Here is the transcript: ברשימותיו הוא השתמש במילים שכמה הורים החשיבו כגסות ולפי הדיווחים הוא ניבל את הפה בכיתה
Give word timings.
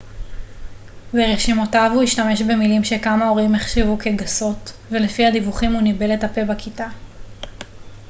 ברשימותיו 1.13 1.91
הוא 1.93 2.03
השתמש 2.03 2.41
במילים 2.41 2.83
שכמה 2.83 3.27
הורים 3.27 3.55
החשיבו 3.55 3.97
כגסות 3.99 4.73
ולפי 4.91 5.25
הדיווחים 5.25 5.73
הוא 5.73 5.81
ניבל 5.81 6.13
את 6.13 6.23
הפה 6.23 6.43
בכיתה 6.45 6.87